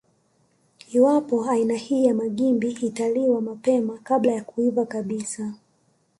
[0.93, 5.53] Iwapo aina hii ya magimbi italiwa mapema kabla ya kuiva kabisa